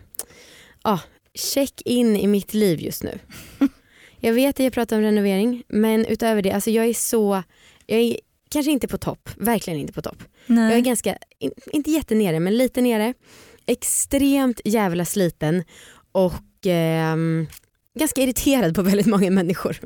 [0.82, 1.00] ah,
[1.34, 3.20] check in i mitt liv just nu.
[4.20, 7.44] jag vet att jag pratar om renovering men utöver det, alltså jag är så,
[7.86, 8.18] jag är
[8.56, 10.24] kanske inte på topp, verkligen inte på topp.
[10.46, 10.70] Nej.
[10.70, 13.14] Jag är ganska, in, inte jättenere men lite nere.
[13.66, 15.64] Extremt jävla sliten
[16.12, 17.48] och ehm,
[18.00, 19.78] ganska irriterad på väldigt många människor.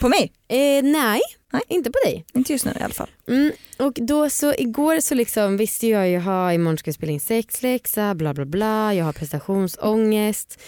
[0.00, 0.32] På mig?
[0.48, 1.20] eh, nej,
[1.52, 1.62] Nej.
[1.68, 2.24] inte på dig.
[2.34, 3.10] Inte just nu i alla fall.
[3.28, 7.12] Mm, och då så igår så liksom visste jag ju, ha imorgon ska jag spela
[7.12, 10.60] in sexläxa, bla bla bla, jag har prestationsångest.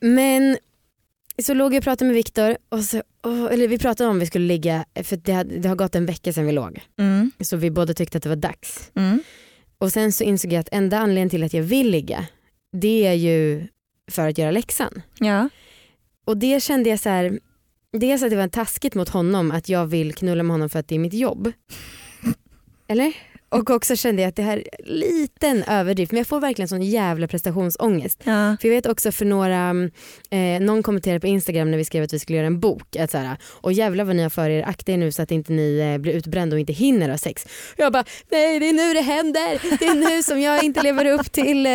[0.00, 0.56] Men
[1.42, 4.26] så låg jag och pratade med Viktor, och så, åh, eller vi pratade om vi
[4.26, 6.80] skulle ligga, för det, hade, det har gått en vecka sedan vi låg.
[6.98, 7.30] Mm.
[7.40, 8.90] Så vi båda tyckte att det var dags.
[8.94, 9.22] Mm.
[9.78, 12.26] Och sen så insåg jag att enda anledningen till att jag vill ligga,
[12.72, 13.66] det är ju
[14.10, 15.02] för att göra läxan.
[15.18, 15.48] Ja.
[16.24, 17.38] Och det kände jag så här,
[17.92, 20.88] dels att det var taskigt mot honom att jag vill knulla med honom för att
[20.88, 21.52] det är mitt jobb.
[22.88, 23.12] Eller?
[23.50, 26.82] Och också kände jag att det här är liten överdrift men jag får verkligen sån
[26.82, 28.22] jävla prestationsångest.
[28.24, 28.56] ja.
[28.60, 29.70] För jag vet också för några,
[30.30, 33.10] eh, någon kommenterade på Instagram när vi skrev att vi skulle göra en bok att
[33.10, 35.52] så här, och jävlar vad ni har för er, akta er nu så att inte
[35.52, 37.46] ni eh, blir utbrända och inte hinner ha sex.
[37.76, 41.04] Jag bara, nej det är nu det händer, det är nu som jag inte lever
[41.04, 41.70] upp till eh,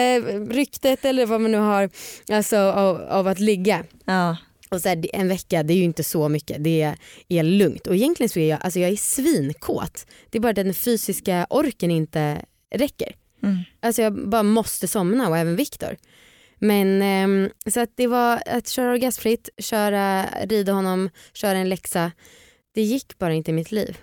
[0.49, 1.89] ryktet eller vad man nu har
[2.31, 3.83] alltså, av, av att ligga.
[4.05, 4.38] ja.
[4.69, 6.95] Och så här, en vecka det är ju inte så mycket, det
[7.28, 7.88] är, lugnt.
[7.88, 10.08] Och egentligen så är jag, alltså jag är svinkåt.
[10.30, 13.15] Det är bara den fysiska orken inte räcker.
[13.43, 13.58] Mm.
[13.80, 15.97] Alltså jag bara måste somna och även Viktor.
[16.60, 22.12] Men ehm, så att det var att köra orgasmfritt, köra, rida honom, köra en läxa.
[22.73, 23.97] Det gick bara inte i mitt liv.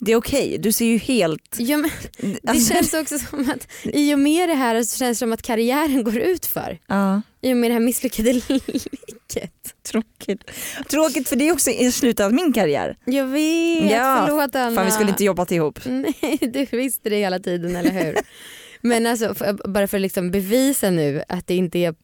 [0.00, 1.56] Det är okej, du ser ju helt...
[1.58, 5.16] Ja, men det Alltså- känns också som att i och med det här så känns
[5.18, 6.78] det som att karriären går ut för.
[6.86, 9.52] Ja, I och med det här misslyckade liket.
[9.90, 10.50] tråkigt.
[10.90, 12.96] Tråkigt för det är också i slutet av min karriär.
[13.04, 14.76] Jag vet, Ja, förlåt Anna.
[14.76, 15.78] Fan vi skulle inte jobbat ihop.
[15.86, 18.16] Nej, du visste det hela tiden, eller hur?
[18.80, 21.94] Men alltså, för, bara för att liksom bevisa nu att det inte, är,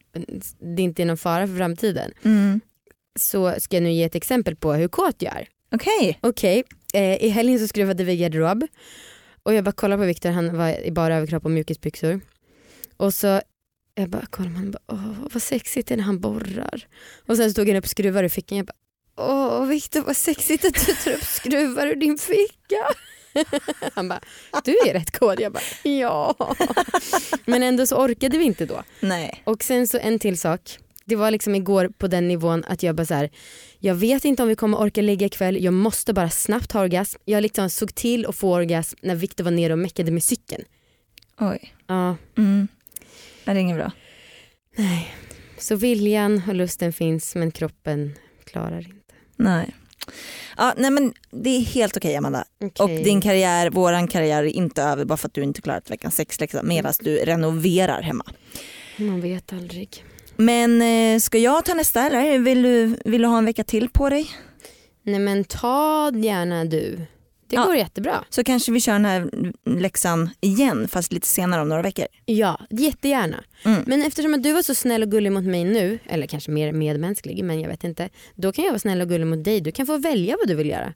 [0.75, 2.61] det inte är någon fara för framtiden Mm.
[3.19, 5.47] så ska jag nu ge ett exempel på hur kåt jag är.
[5.75, 6.19] Okej.
[6.21, 6.63] Okej,
[6.95, 8.67] eh, i helgen så skruvade vi garderob
[9.43, 12.21] och jag bara kollade på Viktor, han var i bara överkropp och mjukisbyxor.
[12.97, 13.41] Och så
[13.95, 16.87] jag bara på honom, bara, åh vad sexigt det är när han borrar.
[17.27, 18.75] Och sen stod han upp och skruvade ur fickan, jag bara
[19.17, 22.85] åh Viktor vad sexigt att du tar upp skruvar ur din ficka.
[23.93, 24.21] Han bara,
[24.63, 25.39] du är rätt kod.
[25.39, 26.35] Jag bara, ja.
[27.45, 28.83] Men ändå så orkade vi inte då.
[28.99, 29.41] Nej.
[29.43, 30.77] Och sen så en till sak.
[31.07, 33.29] Det var liksom igår på den nivån att jag bara så här,
[33.79, 37.19] jag vet inte om vi kommer orka ligga ikväll, jag måste bara snabbt ha orgasm.
[37.25, 40.63] Jag liksom såg till att få orgasm när Viktor var nere och meckade med cykeln.
[41.39, 41.73] Oj.
[41.87, 42.67] Ja, Mm.
[43.45, 43.91] Det är inget bra.
[44.77, 45.15] nej.
[45.57, 48.15] Så viljan och lusten finns men kroppen
[48.45, 49.13] klarar inte.
[49.35, 49.75] Nej.
[50.57, 52.45] Ja, nej men det är helt okej Amanda.
[52.63, 52.83] Okej.
[52.99, 56.15] Och din karriär, våran karriär är inte över bara för att du inte klarat veckans
[56.15, 58.25] sexläxa medan du renoverar hemma.
[58.97, 60.03] Man vet aldrig.
[60.37, 63.89] Men eh, ska jag ta nästa eller vill du, vill du ha en vecka till
[63.89, 64.29] på dig?
[65.03, 66.97] Nej men ta gärna du.
[67.47, 67.65] Det Ja.
[67.65, 68.25] går jättebra.
[68.29, 69.29] Så kanske vi kör den här
[69.65, 72.05] läxan igen fast lite senare om några veckor.
[72.25, 73.43] Ja, jättegärna.
[73.65, 73.83] Mm.
[73.87, 76.71] Men eftersom att du var så snäll och gullig mot mig nu, eller kanske mer
[76.71, 78.09] medmänsklig, men jag vet inte.
[78.35, 79.61] Då kan jag vara snäll och gullig mot dig.
[79.61, 80.93] Du kan få välja vad du vill göra.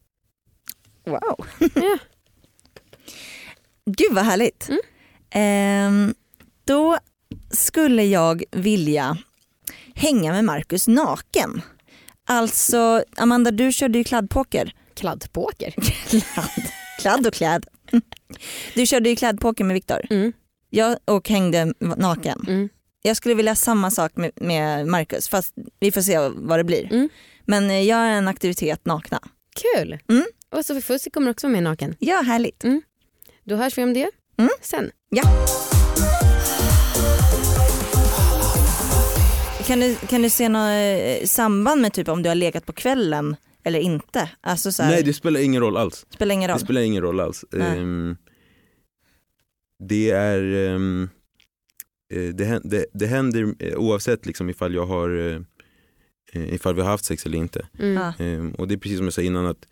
[1.06, 1.46] Wow.
[1.76, 1.98] Ja.
[3.86, 4.70] Gud vad härligt.
[4.70, 4.82] Mm.
[5.32, 6.14] Ehm,
[6.66, 6.98] då
[7.52, 9.18] skulle jag vilja
[10.00, 11.62] hänga med Marcus naken.
[12.28, 14.74] Alltså Amanda du körde ju kladdpoker.
[14.94, 15.72] Kladdpoker.
[16.10, 16.50] Kladd,
[17.00, 17.66] kladd och kläd.
[18.76, 20.06] Du körde ju klädpoker med Viktor.
[20.10, 20.34] Mm.
[20.70, 22.46] Jag och hängde naken.
[22.48, 22.70] Mm.
[23.02, 26.94] Jag skulle vilja samma sak med, med Marcus fast vi får se vad det blir.
[26.94, 27.10] Mm.
[27.46, 29.20] Men eh, gör en aktivitet nakna.
[29.76, 30.00] Kul.
[30.10, 30.26] Mm.
[30.52, 31.96] Och Sofie Fussi kommer också vara med naken.
[32.00, 32.64] Ja härligt.
[33.44, 34.50] Då hörs vi om det Mm.
[34.62, 34.92] sen.
[39.70, 40.70] Kan du, kan du se något
[41.22, 44.30] eh, samband med typ om du har legat på kvällen eller inte?
[44.42, 46.06] Alltså så här, Nej det spelar ingen roll alls.
[46.10, 46.60] spelar ingen Det roll.
[46.60, 47.46] spelar ingen roll alls.
[47.60, 48.18] Ehm,
[49.90, 50.42] det är
[50.74, 50.80] eh,
[52.34, 55.44] det, det, det händer eh, oavsett liksom ifall jag har
[56.34, 57.68] ifall vi har haft sex eller inte.
[57.80, 58.12] Mm.
[58.20, 59.66] Ehm, och det är precis som jag sa innan att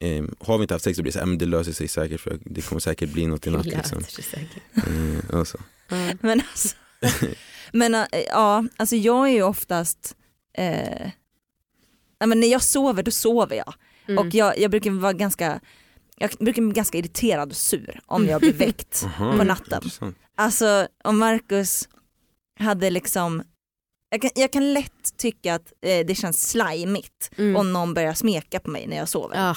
[0.00, 1.72] ehm, har vi inte haft sex så blir det så här, "Ah, men det löser
[1.72, 3.64] sig säkert för det kommer säkert bli något i natt.
[3.64, 3.98] Det Liksom.
[3.98, 5.32] löser sig säkert.
[5.34, 5.58] Alltså.
[5.88, 6.12] Ja.
[6.20, 6.76] Men alltså,
[7.72, 10.16] men, eh, ja, alltså jag är ju oftast,
[10.58, 11.10] eh,
[12.26, 13.74] men när jag sover då sover jag.
[14.08, 14.18] Mm.
[14.26, 15.60] Och jag, jag brukar vara ganska
[16.18, 19.82] jag brukar bli ganska irriterad och sur om jag blir väckt på natten.
[20.34, 21.88] Alltså om Marcus
[22.60, 23.42] hade liksom,
[24.10, 27.56] jag kan, jag kan lätt tycka att eh, det känns slimigt Mm.
[27.56, 29.50] om någon börjar smeka på mig när jag sover.
[29.50, 29.56] Ah,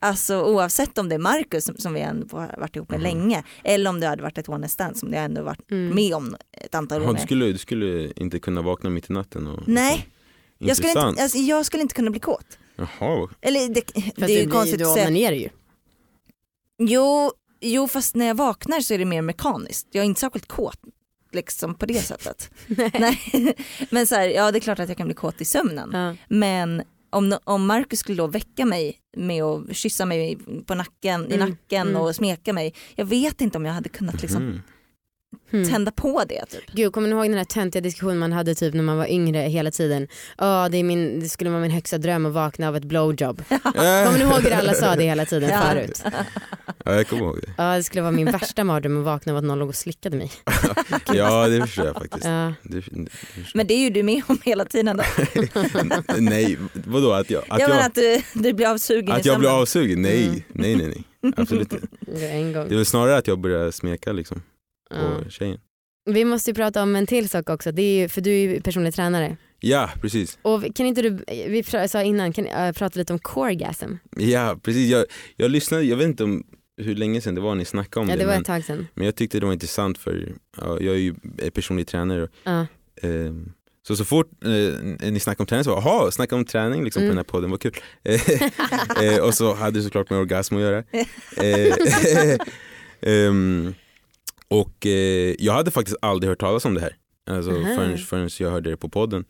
[0.00, 3.04] Alltså oavsett om det är Marcus som, som vi ändå har varit ihop med Mhm.
[3.04, 5.94] länge eller om det hade varit ett one stand som jag ändå varit mm.
[5.94, 7.14] med om ett antal gånger.
[7.14, 9.46] du, skulle, du skulle inte kunna vakna mitt i natten?
[9.46, 10.08] Och, Nej,
[10.58, 11.10] jag skulle, Intressant.
[11.12, 12.58] inte, alltså, jag skulle inte kunna bli kåt.
[12.76, 15.04] Jaha, Eller det, Fast det är ju konstigt Du att säga.
[15.06, 15.48] onanerar ju.
[16.78, 19.88] Jo, jo fast när jag vaknar så är det mer mekaniskt.
[19.92, 20.78] Jag är inte särskilt kåt
[21.32, 22.50] liksom på det sättet.
[23.00, 23.54] Nej.
[23.90, 25.90] Men så här, ja det är klart att jag kan bli kåt i sömnen.
[25.92, 26.16] Ja.
[26.28, 31.34] Men om, om Marcus skulle då väcka mig med att kyssa mig på nacken, i
[31.34, 32.02] Mm, nacken mm.
[32.02, 32.74] och smeka mig.
[32.94, 34.60] Jag vet inte om jag hade kunnat liksom mm.
[35.52, 35.68] Mm.
[35.70, 36.46] tända på det.
[36.46, 36.72] Typ.
[36.72, 39.38] Gud, kommer ni ihåg den här töntiga diskussionen man hade typ när man var yngre
[39.38, 40.08] hela tiden?
[40.38, 43.42] Ja, det, är min, det skulle vara min högsta dröm att vakna av ett blowjob.
[43.48, 46.02] Kommer ni ihåg hur alla sa det hela tiden förut?
[46.88, 47.52] Ja, jag kommer ihåg det.
[47.58, 50.16] Ja, det skulle vara min värsta mardröm att vakna av att någon låg och slickade
[50.16, 50.30] mig.
[51.12, 52.24] Ja det förstår jag faktiskt.
[52.24, 52.52] Ja.
[52.62, 54.96] Det, det förstår Men det är ju du med om hela tiden.
[54.96, 55.02] Då.
[56.18, 59.38] Nej, vadå att jag, att ja, men jag, att du, du blir avsugen att jag
[59.38, 60.02] blir avsugen?
[60.02, 60.42] Nej, Mm.
[60.48, 61.32] nej, nej, nej.
[61.36, 61.86] Absolut inte.
[62.00, 62.68] Det en gång.
[62.68, 64.42] Det är väl snarare att jag börjar smeka liksom
[64.90, 64.96] Ja.
[65.24, 65.58] på tjejen.
[66.10, 68.38] Vi måste ju prata om en till sak också, det är ju, för du är
[68.48, 69.36] ju personlig tränare.
[69.60, 70.38] Ja, precis.
[70.42, 73.92] Och kan inte du, vi sa innan, kan äh, prata lite om coregasm?
[74.16, 74.90] Ja, precis.
[74.90, 75.04] Jag,
[75.36, 76.44] jag lyssnade, jag vet inte om
[76.78, 78.64] hur länge sedan det var ni snackade om Ja det, det var men, ett tag
[78.64, 78.86] sedan.
[78.94, 81.14] men jag tyckte det var intressant för ja, jag är ju
[81.54, 82.60] personlig tränare Ja.
[83.02, 83.32] eh,
[83.82, 87.02] Så så fort eh, ni snackade om träning så var jaha, snacka om träning liksom,
[87.02, 87.10] Mm.
[87.10, 87.72] på den här podden, vad kul.
[89.02, 90.78] eh, och så hade det såklart med orgasm att göra.
[91.36, 92.36] Eh,
[93.00, 93.74] ehm,
[94.48, 96.96] och eh, jag hade faktiskt aldrig hört talas om det här.
[97.30, 99.24] Alltså, förrän, förrän jag hörde det på podden.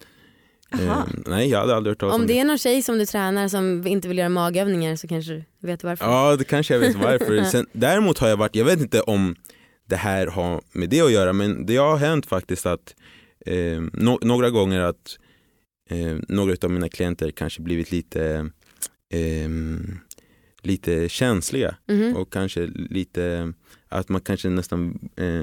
[0.73, 3.07] Ehm, nej, jag hade aldrig hört talas om, Om det är någon tjej som du
[3.07, 6.05] tränar som inte vill göra magövningar så kanske du vet varför.
[6.05, 7.43] Ja, det kanske jag vet varför.
[7.51, 9.37] Sen, däremot har jag varit, jag vet inte om
[9.87, 12.95] det här har med det att göra, men det har hänt faktiskt att
[13.47, 15.19] eh, no, några gånger att
[15.91, 18.51] eh, några av mina klienter kanske blivit lite
[19.13, 19.49] eh,
[20.62, 22.16] lite känsliga Mhm.
[22.16, 23.53] och kanske lite
[23.88, 25.42] att man kanske nästan eh,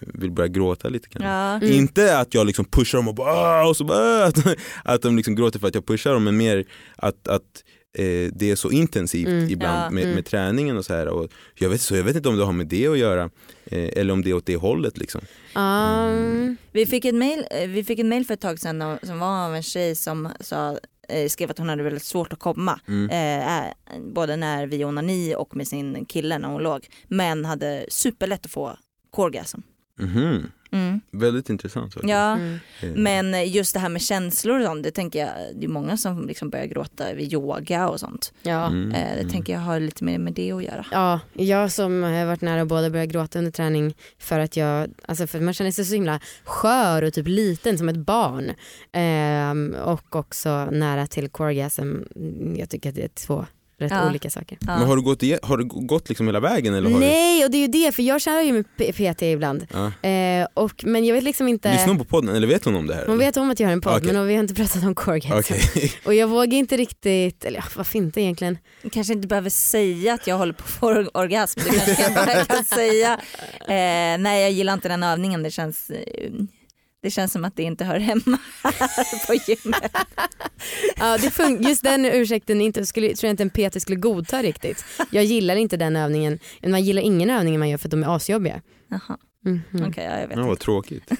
[0.00, 1.28] vill börja gråta lite kanske.
[1.28, 1.54] Ja.
[1.56, 1.72] Mm.
[1.72, 4.38] Inte att jag liksom pushar dem och bara, och så bara, att,
[4.84, 6.64] att de liksom gråter för att jag pushar dem men mer
[6.96, 7.64] att, att
[7.98, 9.50] eh, det är så intensivt Mm.
[9.50, 9.90] ibland Ja.
[9.90, 10.14] med, Mm.
[10.14, 11.06] med träningen och så här.
[11.08, 13.30] Och jag, vet, så jag vet inte om det har med det att göra
[13.64, 14.98] eh, eller om det är åt det hållet.
[14.98, 15.20] Liksom.
[15.54, 19.18] Um, Vi fick ett mail, eh, vi fick ett mail för ett tag sedan som
[19.18, 20.78] var av en tjej som sa,
[21.28, 22.80] skrev att hon hade väldigt svårt att komma.
[22.88, 23.10] Mm.
[23.10, 26.86] Eh, eh, både när vi onani och med sin kille när hon låg.
[27.08, 28.76] Men hade superlätt att få
[29.22, 29.60] orgasm.
[29.98, 30.50] Mhm.
[30.74, 31.00] Mm.
[31.10, 31.94] Väldigt intressant.
[31.94, 32.10] faktiskt.
[32.10, 32.58] Ja, mm.
[32.82, 35.96] Eh, men just det här med känslor och sånt, det tänker jag, det är många
[35.96, 38.32] som liksom börjar gråta vid yoga och sånt.
[38.42, 38.66] Ja.
[38.66, 39.32] mm, Eh, det mm.
[39.32, 40.86] tänker jag har lite mer med det att göra.
[40.90, 44.90] Ja, jag som har varit nära att båda börja gråta under träning för att jag,
[45.08, 48.52] alltså för man känner sig så himla skör och typ liten som ett barn.
[48.92, 51.94] Ehm, och också nära till orgasm.
[52.56, 53.46] Jag tycker att det är två
[53.78, 54.08] rätt Ja.
[54.08, 54.58] olika saker.
[54.60, 54.78] Ja.
[54.78, 56.74] Men har du gått, har du gått liksom hela vägen?
[56.74, 59.66] Eller har Nej och det är ju det för jag kör ju med PT ibland.
[59.70, 60.08] Du, ja.
[60.08, 61.72] Eh, och, men jag vet liksom inte.
[61.72, 63.06] Lyssnar hon på podden eller vet hon om det här?
[63.06, 64.12] Hon vet om att jag har en podd Okej.
[64.12, 65.32] men vi har inte pratat om orgasm.
[65.38, 65.92] Okej.
[66.04, 68.58] Och jag vågar inte riktigt, eller ja, varför inte egentligen?
[68.92, 71.60] kanske inte behöver säga att jag håller på att få or- orgasm.
[71.64, 73.12] Du kanske kan bara kan säga
[73.60, 75.42] eh, nej jag gillar inte den övningen.
[75.42, 76.30] Det känns, eh,
[77.04, 79.92] det känns som att det inte hör hemma här på gymmet.
[80.96, 84.42] Ja, det fun- just den ursäkten inte, skulle, tror jag inte en PT skulle godta
[84.42, 84.84] riktigt.
[85.10, 86.38] Jag gillar inte den övningen.
[86.66, 88.60] Man gillar ingen övning man gör för att de är asjobbiga.
[88.88, 89.60] Jaha, Mhm.
[89.88, 90.48] okej ja, jag vet Ja, inte.
[90.48, 91.10] vad tråkigt.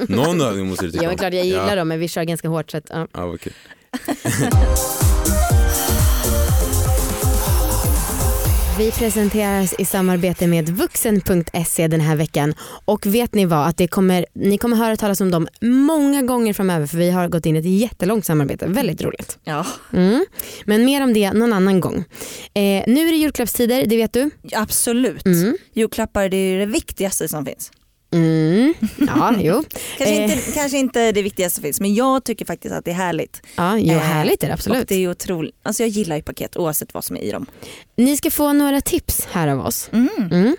[0.08, 1.18] Någon övning måste du tycka Ja men om.
[1.18, 1.74] klart jag gillar ja.
[1.74, 3.08] dem men vi kör ganska hårt så att, ja.
[3.12, 3.52] Ja, kul.
[8.78, 13.88] Vi presenteras i samarbete med vuxen.se den här veckan och vet ni vad att det
[13.88, 17.56] kommer, ni kommer höra talas om dem många gånger framöver för vi har gått in
[17.56, 19.38] i ett jättelångt samarbete, väldigt roligt.
[19.44, 20.24] Ja, Mm.
[20.64, 22.04] Men mer om det någon annan gång.
[22.54, 24.30] Eh, nu är det julklappstider, det vet du.
[24.52, 25.26] absolut.
[25.26, 25.56] Mm.
[25.72, 27.70] Julklappar det är det viktigaste som finns.
[28.14, 28.74] Mm.
[29.06, 29.64] Ja, jo.
[29.98, 30.22] Kanske, Eh.
[30.22, 33.42] inte, kanske inte det viktigaste som finns men jag tycker faktiskt att det är härligt.
[33.56, 34.88] Ja, jo, Eh, härligt är det Och absolut.
[34.88, 37.46] det är otroligt, alltså jag gillar ju paket oavsett vad som är i dem.
[37.96, 39.90] Ni ska få några tips här av oss.
[39.92, 40.08] Mm.
[40.32, 40.56] Mm.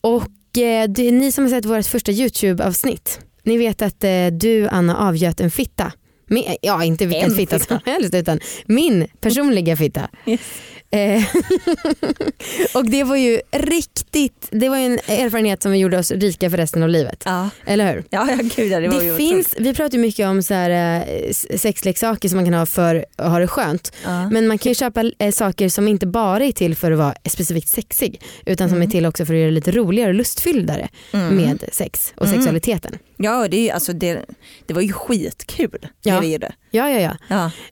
[0.00, 4.68] Och eh, det, ni som har sett vårt första YouTube-avsnitt, ni vet att eh, du
[4.68, 5.92] Anna avgöt en fitta.
[6.26, 7.80] Min, ja inte vilken En fitta, fitta.
[7.80, 10.08] som helst utan min personliga fitta.
[10.26, 10.40] Yes.
[10.94, 11.22] Eh,
[12.74, 16.56] och det var ju riktigt, det var ju en erfarenhet som gjorde oss rika för
[16.56, 17.22] resten av livet.
[17.24, 18.04] Ja, Eller hur?
[18.10, 20.54] ja, ja gud ja, det Det, var ju finns, vi pratar ju mycket om så
[20.54, 23.92] här, eh, sexleksaker som man kan ha för att ha det skönt.
[24.04, 24.30] Ja.
[24.30, 27.14] Men man kan ju köpa eh, saker som inte bara är till för att vara
[27.28, 28.88] specifikt sexig utan som Mm.
[28.88, 31.36] är till också för att göra det lite roligare och lustfylldare Mm.
[31.36, 32.36] med sex och Mm.
[33.16, 34.24] Ja, det, alltså det,
[34.66, 36.20] det var ju skitkul Ja.
[36.20, 36.52] det gjorde.
[36.70, 37.16] Ja, ja, ja.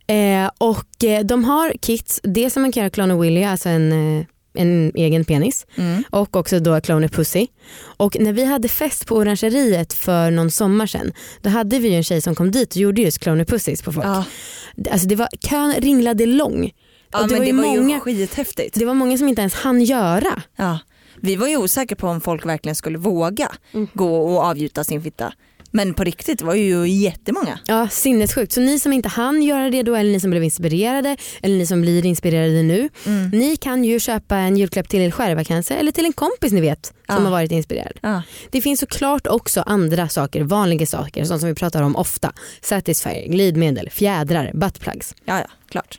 [0.08, 0.14] Ja.
[0.14, 3.68] Eh, och eh, de har kits, det som man kan göra Clone och Willy, alltså
[3.68, 4.24] en, eh,
[4.54, 6.04] en egen penis Mm.
[6.10, 7.46] och också då Clone Pussy.
[7.96, 11.94] Och när vi hade fest på Orangeriet för någon sommar sedan då hade vi ju
[11.96, 14.06] en tjej som kom dit och gjorde just Clone Pussys på folk.
[14.06, 14.24] Ja.
[14.90, 16.70] Alltså det var, kön ringlade lång.
[17.12, 18.74] Ja, Och det men var det var många- ju skithäftigt.
[18.78, 20.42] Det var många som inte ens hann göra.
[20.56, 20.78] Ja.
[21.22, 23.88] Vi var ju osäkra på om folk verkligen skulle våga Mm.
[23.94, 25.32] gå och avgjuta sin fitta.
[25.74, 27.58] Men på riktigt det var ju jättemånga.
[27.66, 28.52] Ja, sinnessjukt.
[28.52, 31.66] Så ni som inte hann göra det då eller ni som blev inspirerade eller ni
[31.66, 32.88] som blir inspirerade nu.
[33.06, 33.28] Mm.
[33.30, 36.60] Ni kan ju köpa en julklapp till er själva kanske eller till en kompis ni
[36.60, 37.14] vet som Ja.
[37.14, 37.92] har varit inspirerad.
[38.02, 38.22] Ja.
[38.50, 42.32] Det finns såklart också andra saker, vanliga saker, sånt som vi pratar om ofta.
[42.62, 45.14] Satisfyer, glidmedel, fjädrar, buttplugs.
[45.24, 45.98] ja, ja, klart.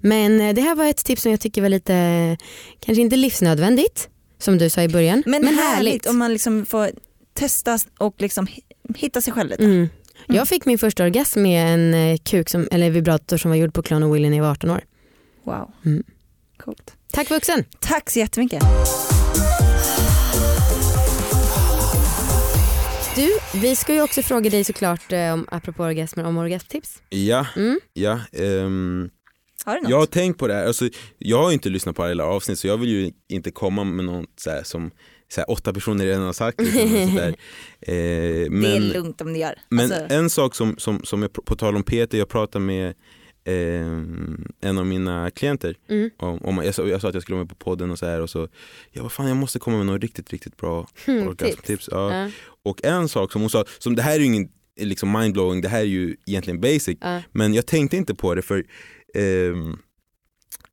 [0.00, 2.36] Men eh, det här var ett tips som jag tycker var lite,
[2.80, 4.08] kanske inte livsnödvändigt
[4.42, 5.22] som du sa i början.
[5.26, 6.90] Men, härligt om man liksom får
[7.34, 8.62] testa och liksom hi-
[8.96, 9.64] hitta sig själv lite.
[9.64, 9.88] Mm.
[10.26, 13.74] Jag fick min första orgasm med en eh, kuk som, eller vibrator som var gjord
[13.74, 14.80] på Clone och Willy när jag var 18 år.
[15.44, 15.70] Wow.
[15.84, 16.02] Mm.
[16.56, 16.94] Coolt.
[17.12, 17.64] Tack vuxen!
[17.80, 18.62] Tack så jättemycket.
[23.16, 27.02] Du, vi ska ju också fråga dig såklart eh, om, apropå orgasmer om orgasmtips.
[27.08, 27.80] Ja, Mm.
[27.92, 28.20] ja.
[28.32, 29.10] ehm,
[29.64, 29.90] Har du något?
[29.90, 32.66] jag har tänkt på det här, alltså, jag har inte lyssnat på alla avsnitt så
[32.66, 34.90] jag vill ju inte komma med något så som
[35.28, 36.60] så här, åtta personer redan har sagt.
[36.60, 37.16] Liksom.
[37.86, 39.54] Eh, det är men lugnt om ni gör.
[39.68, 42.88] men Alltså, en sak som, som, som är på tal om Peter, jag pratade med
[43.44, 43.86] eh,
[44.60, 45.76] en av mina klienter.
[45.88, 46.10] Mm.
[46.16, 48.06] Om, om, jag, sa, jag sa att jag skulle vara med på podden och så
[48.06, 48.48] här och så,
[48.90, 51.88] jag vad fan jag måste komma med något riktigt, riktigt bra Mm, orgasmtips.
[51.92, 52.14] Ja.
[52.14, 52.30] Ja.
[52.62, 54.48] Och en sak som hon sa, som det här är ju ingen
[54.80, 57.22] liksom mindblowing, det här är ju egentligen basic, Ja.
[57.32, 58.64] men jag tänkte inte på det för
[59.14, 59.76] ehm,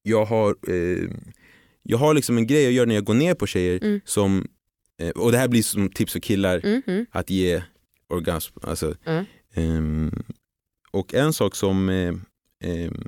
[0.04, 1.18] jag har ehm,
[1.84, 4.00] jag har liksom en grej jag gör när jag går ner på tjejer Mm.
[4.06, 4.48] som,
[5.02, 7.64] eh, och det här blir som tips för killar Mm, att ge
[8.10, 8.54] orgasm.
[8.62, 9.26] Alltså, Mm.
[9.54, 10.24] ehm,
[10.92, 12.14] och en sak som eh,
[12.64, 13.08] ehm,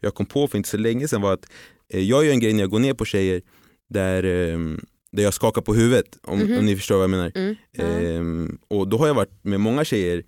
[0.00, 1.46] jag kom på för inte så länge sedan var att
[1.88, 3.42] eh, jag gör en grej när jag går ner på tjejer
[3.88, 4.80] där, ehm,
[5.12, 7.32] där jag skakar på huvudet, om, om ni förstår vad jag menar.
[7.34, 8.58] Mm.
[8.68, 10.24] Och då har jag varit med många tjejer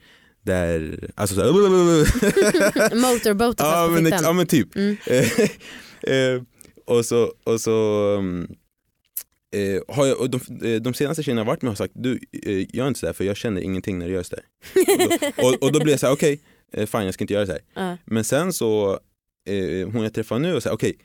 [0.48, 1.50] där, alltså så här,
[3.12, 4.76] Motorboaten ja, men, ja men typ.
[4.76, 4.96] Mm.
[6.02, 6.42] Eh,
[6.87, 8.48] och så, och så um,
[9.54, 12.20] eh, har jag, och de, eh, de senaste tjejerna jag varit med har sagt du
[12.46, 14.44] eh, gör inte sådär för jag känner ingenting när du gör sådär.
[15.37, 16.40] och, då, och, och då blir jag såhär okej,
[16.72, 17.61] eh, fine jag ska inte göra så här.
[17.74, 17.96] Ja.
[18.04, 18.98] Men sen så,
[19.48, 20.96] eh, hon jag träffar nu och säger okej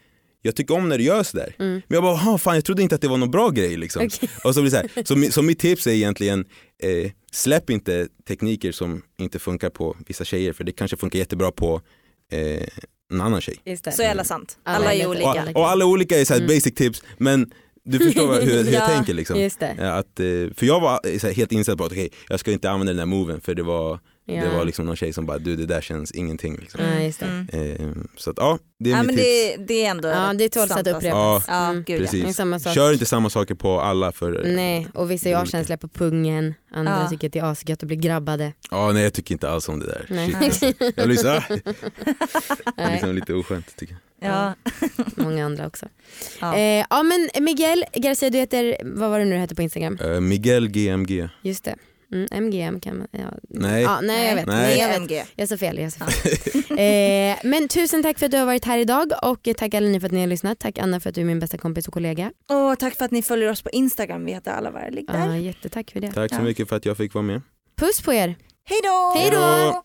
[0.46, 1.56] jag tycker om när du gör sådär.
[1.60, 1.72] Mm.
[1.74, 4.06] Men jag bara, "Ha, fan jag trodde inte att det var någon bra grej liksom.
[4.06, 4.30] Okej.
[4.44, 5.04] Och så blir så, här.
[5.04, 6.46] Så, så mitt tips är egentligen,
[6.84, 11.52] eh, släpp inte tekniker som inte funkar på vissa tjejer för det kanske funkar jättebra
[11.52, 11.82] på
[12.32, 12.64] eh,
[13.12, 13.56] en annan tjej.
[13.66, 13.92] Just det.
[13.92, 14.58] så jävla sant.
[14.64, 15.30] Alla Alla är är olika.
[15.30, 15.44] olika.
[15.50, 16.56] Och, och alla olika är så här Mm.
[16.56, 17.52] basic tips men
[17.86, 19.40] du förstår vad- hur, hur jag Ja, tänker liksom.
[19.40, 19.76] Just det.
[19.80, 22.52] Ja, Att, eh, för jag var så här, helt inställd på att okej, jag ska
[22.52, 24.44] inte använda den här moven för det var, Ja.
[24.44, 26.58] det var liksom någon tjej som bara du det där känns ingenting.
[26.58, 26.82] Liksom.
[26.82, 27.26] Ja, just det.
[27.26, 27.48] Mm.
[27.76, 29.58] Eh, så att ja, det är Ja, mitt men tips.
[29.58, 30.98] det, det är ändå Ja, det tåls sant, att alltså.
[30.98, 31.44] upprepas.
[31.48, 31.84] Ja, Mm.
[31.84, 32.74] Precis.
[32.74, 35.88] Kör inte samma saker på alla för Nej, och vissa är Det är avkänsliga på
[35.88, 37.10] pungen, andra Ja.
[37.10, 38.54] tycker att det är asgött att bli grabbade.
[38.72, 40.06] Ja, nej jag tycker inte alls om det där.
[40.10, 40.32] Nej.
[40.52, 40.92] Shit, alltså.
[40.96, 41.44] Jag blir så, ah,
[42.76, 44.32] det är liksom lite oskönt tycker jag.
[44.32, 44.54] Ja.
[45.16, 45.86] många andra också.
[46.42, 46.56] Ja.
[46.58, 49.98] Eh, ja men Miguel Garcia, du heter, vad var det nu du hette på Instagram?
[50.02, 51.30] Eh, Miguel GMG.
[51.42, 51.76] Just det.
[52.14, 53.34] Mm, MGM kan man, ja.
[53.50, 53.84] Nej.
[53.84, 54.46] Ja, nej jag vet.
[54.48, 54.78] Nej.
[54.78, 55.28] Nej, jag, vet.
[55.36, 55.78] Jag sa fel.
[55.80, 56.80] Jag sa fel.
[56.80, 60.00] eh, men tusen tack för att du har varit här idag och tack alla ni
[60.00, 60.60] för att ni har lyssnat.
[60.60, 62.32] Tack Anna för att du är min bästa kompis och kollega.
[62.50, 64.26] Och tack för att ni följer oss på Instagram.
[64.26, 65.28] Vi heter alla var ligg där.
[65.28, 66.12] Ja, jättetack för det.
[66.12, 67.42] Tack så mycket för att jag fick vara med.
[67.78, 68.36] Puss på er.
[68.66, 69.14] Hej då!
[69.20, 69.84] Hej då!